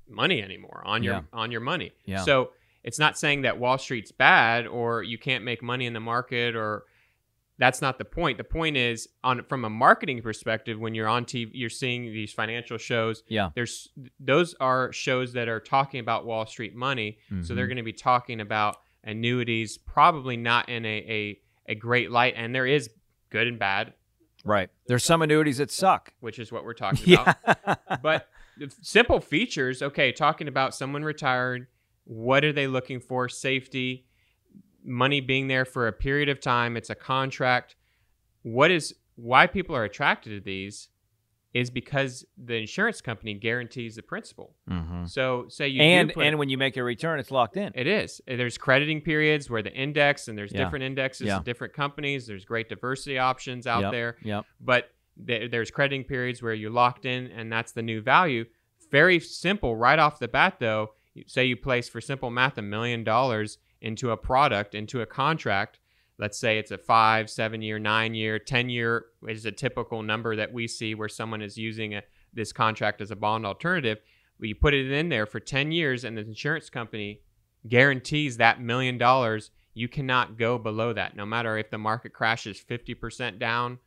[0.10, 1.22] money anymore on your yeah.
[1.32, 1.94] on your money.
[2.06, 2.24] Yeah.
[2.24, 2.52] So
[2.84, 6.56] it's not saying that Wall Street's bad or you can't make money in the market
[6.56, 6.84] or
[7.62, 8.38] that's not the point.
[8.40, 12.34] The point is on from a marketing perspective when you're on TV you're seeing these
[12.34, 13.24] financial shows.
[13.28, 13.52] Yeah.
[13.54, 17.20] There's those are shows that are talking about Wall Street money.
[17.26, 17.44] Mm-hmm.
[17.44, 17.70] So they're mm-hmm.
[17.70, 22.54] going to be talking about annuities probably not in a, a a great light and
[22.56, 22.90] there is
[23.30, 23.94] good and bad.
[24.44, 24.70] Right.
[24.88, 27.38] There's some annuities that suck, which is what we're talking about.
[27.46, 27.76] Yeah.
[28.02, 28.28] but
[28.82, 31.68] simple features, okay, talking about someone retired,
[32.06, 33.30] what are they looking for?
[33.30, 34.08] Safety,
[34.84, 36.78] money being there for a period of time.
[36.78, 37.76] It's a contract.
[38.44, 40.90] What is why people are attracted to these
[41.54, 44.56] is because the insurance company guarantees the principal.
[44.70, 45.06] Mm-hmm.
[45.06, 47.74] So say you and put, and when you make a return, it's locked in.
[47.76, 48.22] It is.
[48.26, 50.64] There's crediting periods where the index and there's yeah.
[50.64, 51.42] different indexes, yeah.
[51.44, 52.26] different companies.
[52.26, 53.92] There's great diversity options out yep.
[53.92, 54.18] there.
[54.24, 54.46] Yep.
[54.62, 54.92] But
[55.28, 58.46] th- there's crediting periods where you're locked in, and that's the new value.
[58.90, 60.92] Very simple right off the bat, though.
[61.28, 65.80] Say you place for simple math a million dollars into a product, into a contract.
[66.18, 70.36] Let's say it's a five, seven year, nine year, 10 year is a typical number
[70.36, 74.00] that we see where someone is using a, this contract as a bond alternative.
[74.40, 77.22] You put it in there for 10 years, and the insurance company
[77.68, 79.52] guarantees that million dollars.
[79.74, 83.80] You cannot go below that, no matter if the market crashes 50% down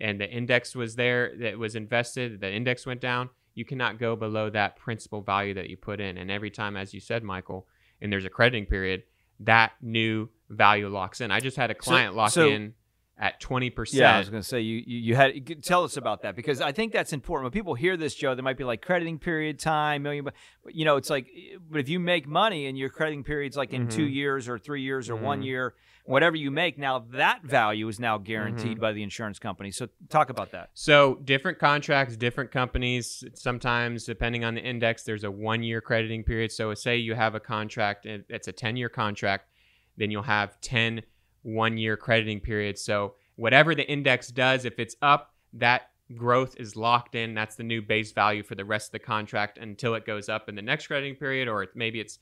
[0.00, 4.14] and the index was there that was invested, the index went down, you cannot go
[4.14, 6.16] below that principal value that you put in.
[6.16, 7.66] And every time, as you said, Michael,
[8.00, 9.02] and there's a crediting period,
[9.40, 11.30] that new value locks in.
[11.30, 12.74] I just had a client so, lock so, in
[13.18, 13.92] at 20%.
[13.92, 16.60] Yeah, I was going to say, you, you, you had, tell us about that because
[16.60, 17.44] I think that's important.
[17.46, 20.34] When people hear this, Joe, they might be like crediting period time, million, but
[20.68, 21.28] you know, it's like,
[21.68, 23.96] but if you make money and your crediting period's like in mm-hmm.
[23.96, 25.24] two years or three years or mm-hmm.
[25.24, 25.74] one year,
[26.08, 28.80] whatever you make, now that value is now guaranteed mm-hmm.
[28.80, 29.70] by the insurance company.
[29.70, 30.70] So talk about that.
[30.72, 36.24] So different contracts, different companies, sometimes depending on the index, there's a one year crediting
[36.24, 36.50] period.
[36.50, 39.50] So say you have a contract, it's a 10 year contract,
[39.98, 41.02] then you'll have 10
[41.42, 42.78] one year crediting period.
[42.78, 47.34] So whatever the index does, if it's up, that growth is locked in.
[47.34, 50.48] That's the new base value for the rest of the contract until it goes up
[50.48, 52.18] in the next crediting period, or maybe it's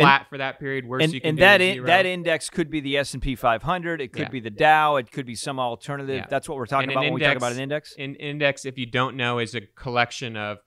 [0.00, 0.86] flat and, for that period.
[0.86, 4.00] Worse, and, and that in, that index could be the S and P 500.
[4.00, 4.28] It could yeah.
[4.28, 4.96] be the Dow.
[4.96, 6.16] It could be some alternative.
[6.16, 6.26] Yeah.
[6.28, 7.94] That's what we're talking about index, when we talk about an index.
[7.98, 10.58] An index, if you don't know, is a collection of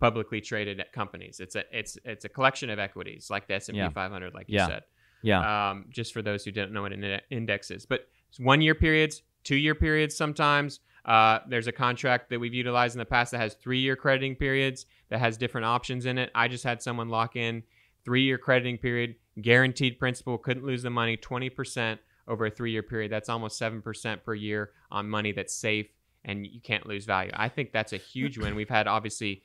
[0.00, 1.40] publicly traded companies.
[1.40, 4.46] It's a it's it's a collection of equities like the S and P 500, like
[4.48, 4.82] you said.
[5.22, 5.70] Yeah.
[5.70, 8.74] Um, just for those who don't know what an index is, but it's one year
[8.74, 10.80] periods, two year periods sometimes.
[11.04, 14.36] Uh, there's a contract that we've utilized in the past that has three year crediting
[14.36, 16.30] periods that has different options in it.
[16.34, 17.62] I just had someone lock in
[18.08, 22.82] three year crediting period, guaranteed principal, couldn't lose the money, 20% over a three year
[22.82, 23.12] period.
[23.12, 25.88] That's almost 7% per year on money that's safe
[26.24, 27.30] and you can't lose value.
[27.34, 28.54] I think that's a huge win.
[28.54, 29.42] We've had obviously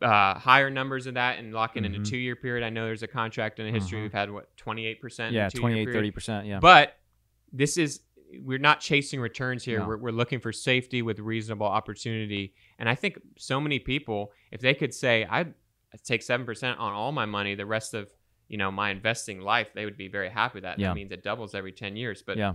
[0.00, 2.00] uh, higher numbers of that and locking in mm-hmm.
[2.00, 2.64] in a two year period.
[2.64, 4.04] I know there's a contract in the history mm-hmm.
[4.04, 5.32] we've had what 28%.
[5.32, 6.48] Yeah, 28, 30%.
[6.48, 6.60] Yeah.
[6.60, 6.96] But
[7.52, 8.00] this is,
[8.42, 9.80] we're not chasing returns here.
[9.80, 9.88] No.
[9.88, 12.54] We're, we're looking for safety with reasonable opportunity.
[12.78, 15.48] And I think so many people, if they could say, I
[16.04, 18.08] take 7% on all my money, the rest of,
[18.48, 20.78] you know, my investing life, they would be very happy with that.
[20.78, 20.88] Yeah.
[20.88, 22.22] That means it doubles every 10 years.
[22.22, 22.54] But yeah.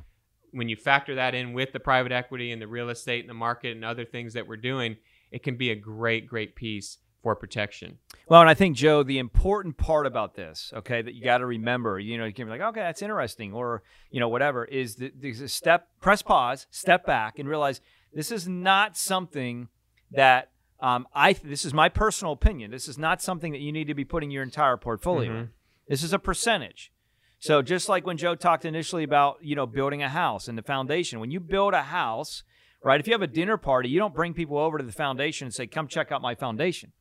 [0.51, 3.35] when you factor that in with the private equity and the real estate and the
[3.35, 4.97] market and other things that we're doing,
[5.31, 7.97] it can be a great, great piece for protection.
[8.29, 11.45] Well, and I think Joe, the important part about this, okay, that you got to
[11.45, 14.95] remember, you know, you can be like, okay, that's interesting, or you know, whatever, is
[14.95, 17.81] the, the step, press pause, step back, and realize
[18.13, 19.67] this is not something
[20.11, 21.33] that um, I.
[21.33, 22.71] This is my personal opinion.
[22.71, 25.31] This is not something that you need to be putting your entire portfolio.
[25.31, 25.51] Mm-hmm.
[25.87, 26.91] This is a percentage.
[27.39, 30.63] So just like when Joe talked initially about you know building a house and the
[30.63, 32.43] foundation, when you build a house,
[32.83, 32.99] right?
[32.99, 35.53] If you have a dinner party, you don't bring people over to the foundation and
[35.53, 36.91] say, "Come check out my foundation."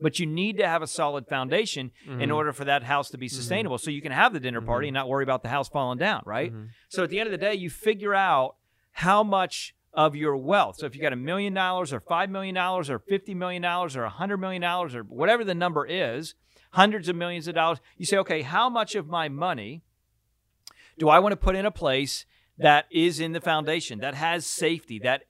[0.00, 2.20] but you need to have a solid foundation mm-hmm.
[2.20, 3.36] in order for that house to be mm-hmm.
[3.36, 3.84] sustainable mm-hmm.
[3.84, 4.96] so you can have the dinner party mm-hmm.
[4.96, 6.66] and not worry about the house falling down right mm-hmm.
[6.88, 8.56] so at the end of the day you figure out
[8.92, 12.54] how much of your wealth so if you got a million dollars or five million
[12.54, 16.34] dollars or fifty million dollars or a hundred million dollars or whatever the number is
[16.72, 19.82] hundreds of millions of dollars you say okay how much of my money
[20.98, 22.26] do i want to put in a place
[22.58, 25.22] that is in the foundation that has safety that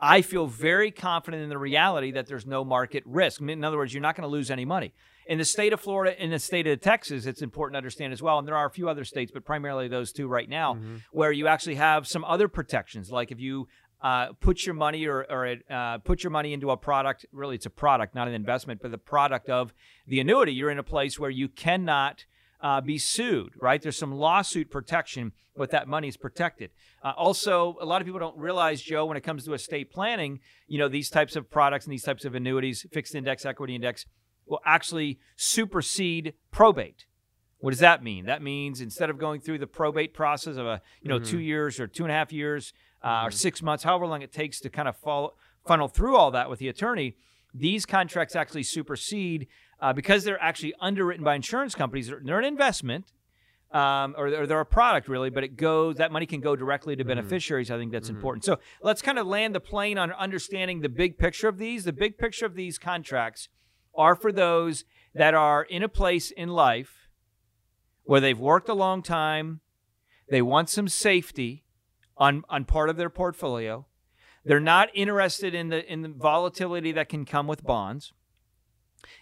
[0.00, 3.40] I feel very confident in the reality that there's no market risk.
[3.40, 4.94] In other words, you're not going to lose any money.
[5.26, 8.22] In the state of Florida, in the state of Texas, it's important to understand as
[8.22, 10.96] well, and there are a few other states, but primarily those two right now, mm-hmm.
[11.12, 13.68] where you actually have some other protections, like if you
[14.02, 17.26] uh, put your money or, or uh, put your money into a product.
[17.32, 19.74] Really, it's a product, not an investment, but the product of
[20.06, 20.52] the annuity.
[20.52, 22.24] You're in a place where you cannot
[22.60, 23.80] uh, be sued, right?
[23.80, 26.70] There's some lawsuit protection, but that money is protected.
[27.02, 30.40] Uh, also, a lot of people don't realize, Joe, when it comes to estate planning,
[30.66, 34.06] you know, these types of products and these types of annuities, fixed index, equity index,
[34.46, 37.06] will actually supersede probate.
[37.58, 38.24] What does that mean?
[38.24, 41.30] That means instead of going through the probate process of a, you know, mm-hmm.
[41.30, 43.28] two years or two and a half years uh, mm-hmm.
[43.28, 45.34] or six months, however long it takes to kind of follow,
[45.66, 47.16] funnel through all that with the attorney,
[47.54, 49.48] these contracts actually supersede
[49.80, 52.08] uh, because they're actually underwritten by insurance companies.
[52.08, 53.12] They're, they're an investment,
[53.72, 56.96] um, or, or, they're a product really, but it goes that money can go directly
[56.96, 57.08] to mm-hmm.
[57.08, 57.68] beneficiaries.
[57.68, 57.74] Mm-hmm.
[57.74, 58.16] I think that's mm-hmm.
[58.16, 58.44] important.
[58.44, 61.84] So let's kind of land the plane on understanding the big picture of these.
[61.84, 63.48] The big picture of these contracts
[63.94, 64.84] are for those
[65.14, 67.08] that are in a place in life
[68.04, 69.60] where they've worked a long time,
[70.28, 71.64] they want some safety
[72.20, 73.86] on on part of their portfolio.
[74.44, 78.12] They're not interested in the in the volatility that can come with bonds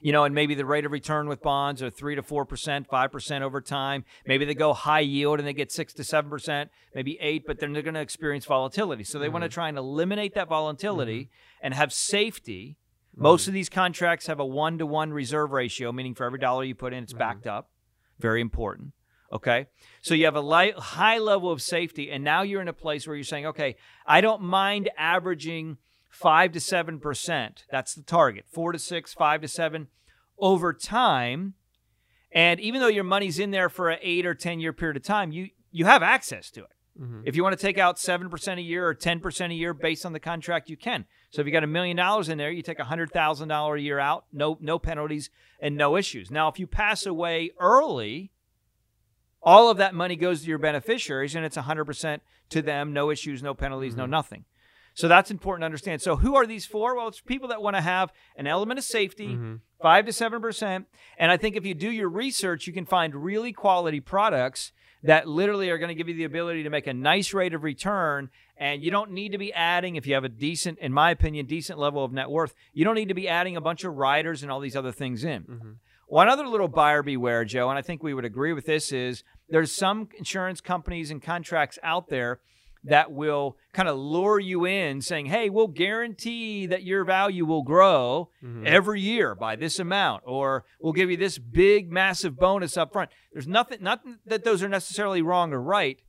[0.00, 2.88] you know, and maybe the rate of return with bonds are three to four percent,
[2.88, 4.04] five percent over time.
[4.26, 7.60] Maybe they go high yield and they get six to seven percent, maybe eight, but
[7.60, 9.04] then they're going to experience volatility.
[9.04, 9.34] So they mm-hmm.
[9.34, 11.66] want to try and eliminate that volatility mm-hmm.
[11.66, 12.76] and have safety.
[13.14, 13.22] Mm-hmm.
[13.22, 16.64] Most of these contracts have a one to one reserve ratio, meaning for every dollar
[16.64, 17.18] you put in, it's mm-hmm.
[17.18, 17.70] backed up.
[18.18, 18.92] Very important.
[19.32, 19.66] Okay.
[20.00, 23.06] So you have a light, high level of safety, and now you're in a place
[23.06, 25.76] where you're saying, okay, I don't mind averaging
[26.08, 27.64] five to seven percent.
[27.70, 28.46] That's the target.
[28.50, 29.88] Four to six, five to seven
[30.38, 31.54] over time.
[32.32, 35.02] And even though your money's in there for an eight or ten year period of
[35.02, 36.70] time, you you have access to it.
[37.00, 37.22] Mm-hmm.
[37.26, 40.12] If you want to take out 7% a year or 10% a year based on
[40.12, 41.04] the contract, you can.
[41.30, 43.98] So if you got a million dollars in there, you take a $100,000 a year
[43.98, 46.30] out, no no penalties and no issues.
[46.30, 48.32] Now, if you pass away early,
[49.42, 52.20] all of that money goes to your beneficiaries and it's 100%
[52.50, 54.00] to them, no issues, no penalties, mm-hmm.
[54.00, 54.44] no nothing.
[54.94, 56.02] So that's important to understand.
[56.02, 56.96] So who are these for?
[56.96, 59.54] Well, it's people that want to have an element of safety, mm-hmm.
[59.80, 60.86] five to seven percent.
[61.16, 64.72] And I think if you do your research, you can find really quality products
[65.04, 67.62] that literally are going to give you the ability to make a nice rate of
[67.62, 68.30] return.
[68.56, 71.46] And you don't need to be adding, if you have a decent, in my opinion,
[71.46, 74.42] decent level of net worth, you don't need to be adding a bunch of riders
[74.42, 75.42] and all these other things in.
[75.42, 75.70] Mm-hmm.
[76.08, 79.24] One other little buyer beware, Joe, and I think we would agree with this is
[79.50, 82.40] there's some insurance companies and contracts out there
[82.84, 87.62] that will kind of lure you in saying, hey, we'll guarantee that your value will
[87.62, 88.66] grow mm-hmm.
[88.66, 93.10] every year by this amount, or we'll give you this big, massive bonus up front.
[93.30, 96.00] There's nothing, not that those are necessarily wrong or right,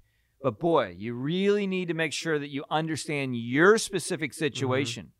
[0.42, 4.46] but boy, you really need to make sure that you understand your specific mm-hmm.
[4.46, 5.04] situation.
[5.04, 5.14] Mm-hmm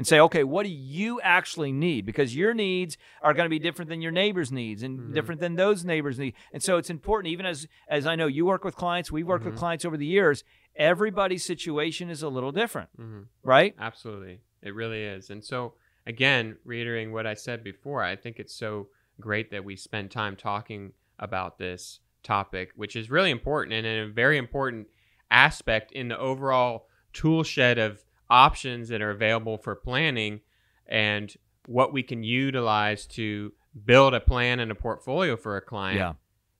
[0.00, 2.06] and say, okay, what do you actually need?
[2.06, 5.12] Because your needs are going to be different than your neighbor's needs and mm-hmm.
[5.12, 6.38] different than those neighbors' needs.
[6.54, 9.44] And so it's important, even as as I know you work with clients, we've worked
[9.44, 9.50] mm-hmm.
[9.50, 10.42] with clients over the years.
[10.74, 13.24] Everybody's situation is a little different, mm-hmm.
[13.42, 13.74] right?
[13.78, 15.28] Absolutely, it really is.
[15.28, 15.74] And so
[16.06, 18.88] again, reiterating what I said before, I think it's so
[19.20, 24.10] great that we spend time talking about this topic, which is really important and a
[24.10, 24.86] very important
[25.30, 30.40] aspect in the overall tool shed of options that are available for planning
[30.86, 31.34] and
[31.66, 33.52] what we can utilize to
[33.84, 35.98] build a plan and a portfolio for a client.
[35.98, 36.12] Yeah.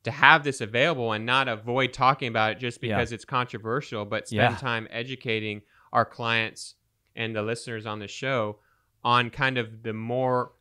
[0.04, 3.14] To have this available and not avoid talking about it just because yeah.
[3.14, 4.56] it's controversial, but spend yeah.
[4.56, 5.60] time educating
[5.92, 6.74] our clients
[7.14, 8.60] and the listeners on the show
[9.04, 10.52] on kind of the more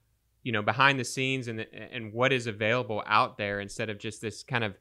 [0.44, 3.98] you know behind the scenes and the, and what is available out there instead of
[3.98, 4.76] just this kind of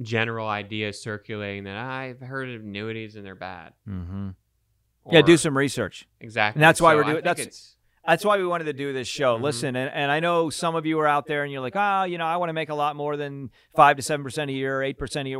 [0.00, 3.72] general idea circulating that I've heard of annuities and they're bad.
[3.86, 4.30] Mm-hmm
[5.10, 6.08] yeah, do some research.
[6.20, 6.58] Exactly.
[6.58, 7.22] And that's why so we're doing.
[7.24, 9.34] That's that's why we wanted to do this show.
[9.34, 9.44] Mm-hmm.
[9.44, 12.02] Listen, and, and I know some of you are out there and you're like, ah,
[12.02, 14.50] oh, you know, I want to make a lot more than five to seven percent
[14.50, 15.38] a year, eight percent a year.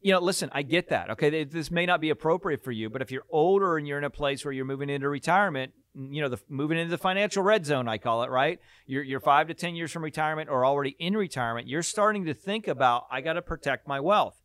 [0.00, 1.10] You know, listen, I get that.
[1.10, 4.04] Okay, this may not be appropriate for you, but if you're older and you're in
[4.04, 7.66] a place where you're moving into retirement, you know, the moving into the financial red
[7.66, 8.60] zone, I call it, right?
[8.86, 11.66] You're you're five to ten years from retirement or already in retirement.
[11.66, 14.36] You're starting to think about, I got to protect my wealth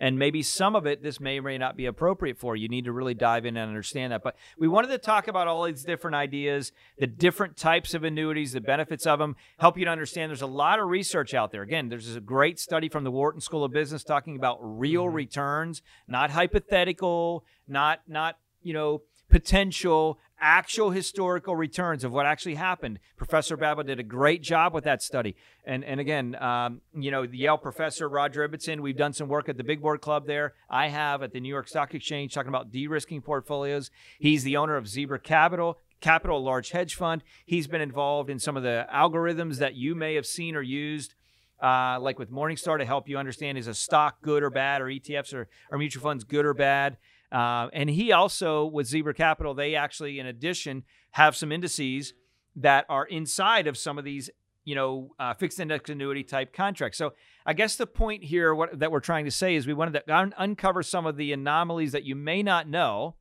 [0.00, 2.68] and maybe some of it this may or may not be appropriate for you.
[2.68, 4.22] Need to really dive in and understand that.
[4.22, 8.52] But we wanted to talk about all these different ideas the different types of annuities
[8.52, 11.62] the benefits of them help you to understand there's a lot of research out there.
[11.62, 15.16] Again there's a great study from the wharton school of business talking about real mm-hmm.
[15.16, 22.98] returns not hypothetical not not you know potential actual historical returns of what actually happened.
[23.16, 25.36] Professor Babbel did a great job with that study.
[25.64, 29.48] And and again, um, you know, the Yale professor Roger Ibbotson, we've done some work
[29.48, 30.54] at the Big Board Club there.
[30.68, 33.90] I have at the New York Stock Exchange talking about de-risking portfolios.
[34.18, 35.78] He's the owner of Zebra Capital.
[36.00, 37.22] Capital, large hedge fund.
[37.44, 41.14] He's been involved in some of the algorithms that you may have seen or used
[41.62, 44.86] uh, like with Morningstar to help you understand is a stock good or bad, or
[44.86, 46.96] ETFs or, or mutual funds good or bad.
[47.32, 52.14] Uh, and he also, with Zebra Capital, they actually, in addition, have some indices
[52.56, 54.30] that are inside of some of these,
[54.64, 56.98] you know, uh, fixed index annuity type contracts.
[56.98, 57.12] So
[57.46, 60.14] I guess the point here what, that we're trying to say is we wanted to
[60.14, 63.14] un- uncover some of the anomalies that you may not know.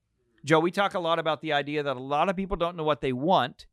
[0.43, 2.83] Joe, we talk a lot about the idea that a lot of people don't know
[2.83, 3.67] what they want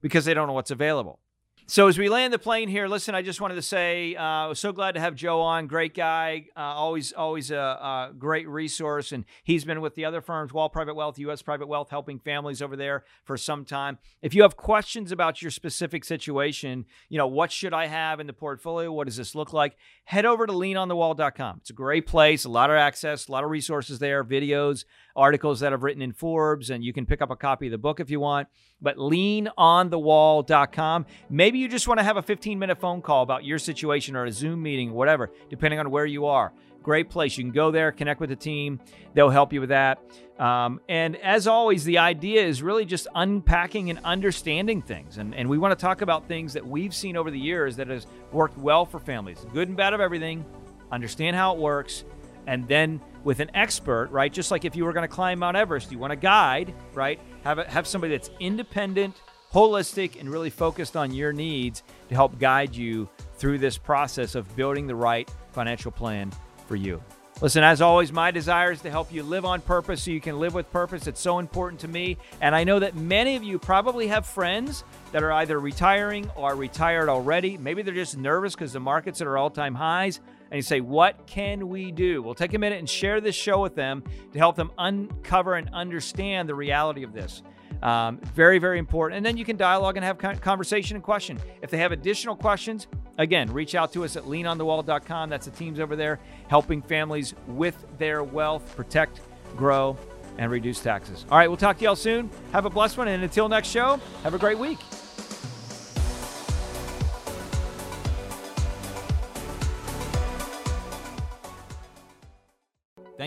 [0.00, 1.20] because they don't know what's available.
[1.70, 4.46] So as we land the plane here, listen, I just wanted to say, uh, I
[4.46, 5.66] was so glad to have Joe on.
[5.66, 10.22] Great guy, uh, always, always a, a, great resource, and he's been with the other
[10.22, 11.42] firms, Wall Private Wealth, U.S.
[11.42, 13.98] Private Wealth, helping families over there for some time.
[14.22, 18.26] If you have questions about your specific situation, you know, what should I have in
[18.26, 18.90] the portfolio?
[18.90, 19.76] What does this look like?
[20.04, 21.58] Head over to leanonthewall.com.
[21.60, 24.86] It's a great place, a lot of access, a lot of resources there, videos,
[25.18, 27.78] articles that I've written in Forbes, and you can pick up a copy of the
[27.78, 28.48] book if you want.
[28.80, 31.06] But leanonthewall.com.
[31.28, 34.24] Maybe you just want to have a 15 minute phone call about your situation or
[34.24, 36.52] a Zoom meeting, whatever, depending on where you are.
[36.82, 37.36] Great place.
[37.36, 38.80] You can go there, connect with the team.
[39.12, 39.98] They'll help you with that.
[40.38, 45.18] Um, and as always, the idea is really just unpacking and understanding things.
[45.18, 47.88] And, and we want to talk about things that we've seen over the years that
[47.88, 50.46] has worked well for families, good and bad of everything,
[50.92, 52.04] understand how it works,
[52.48, 54.32] and then with an expert, right?
[54.32, 57.20] Just like if you were going to climb Mount Everest, you want a guide, right?
[57.44, 59.20] Have a, have somebody that's independent,
[59.52, 64.56] holistic, and really focused on your needs to help guide you through this process of
[64.56, 66.32] building the right financial plan
[66.66, 67.02] for you.
[67.42, 70.40] Listen, as always, my desire is to help you live on purpose so you can
[70.40, 71.06] live with purpose.
[71.06, 72.16] It's so important to me.
[72.40, 74.82] And I know that many of you probably have friends
[75.12, 77.58] that are either retiring or retired already.
[77.58, 80.18] Maybe they're just nervous because the market's are at all time highs.
[80.50, 82.22] And you say, What can we do?
[82.22, 85.68] We'll take a minute and share this show with them to help them uncover and
[85.72, 87.42] understand the reality of this.
[87.82, 89.18] Um, very, very important.
[89.18, 91.38] And then you can dialogue and have conversation and question.
[91.62, 92.88] If they have additional questions,
[93.18, 95.30] again, reach out to us at leanonthewall.com.
[95.30, 96.18] That's the teams over there
[96.48, 99.20] helping families with their wealth, protect,
[99.56, 99.96] grow,
[100.38, 101.24] and reduce taxes.
[101.30, 102.30] All right, we'll talk to y'all soon.
[102.52, 103.08] Have a blessed one.
[103.08, 104.78] And until next show, have a great week.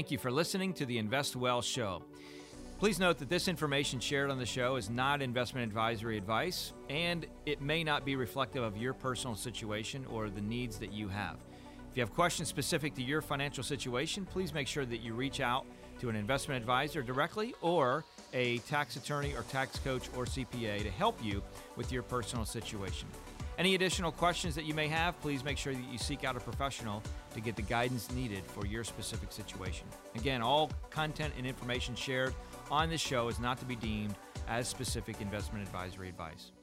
[0.01, 2.01] Thank you for listening to the Invest Well Show.
[2.79, 7.27] Please note that this information shared on the show is not investment advisory advice, and
[7.45, 11.35] it may not be reflective of your personal situation or the needs that you have.
[11.91, 15.39] If you have questions specific to your financial situation, please make sure that you reach
[15.39, 15.67] out
[15.99, 20.89] to an investment advisor directly or a tax attorney or tax coach or CPA to
[20.89, 21.43] help you
[21.75, 23.07] with your personal situation.
[23.61, 26.39] Any additional questions that you may have, please make sure that you seek out a
[26.39, 27.03] professional
[27.35, 29.85] to get the guidance needed for your specific situation.
[30.15, 32.33] Again, all content and information shared
[32.71, 34.15] on this show is not to be deemed
[34.47, 36.53] as specific investment advisory advice.